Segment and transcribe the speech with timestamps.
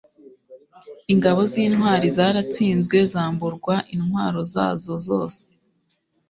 [1.13, 5.41] ingabo z'intwari zaratsinzwe, zamburwa intwaro zazo zose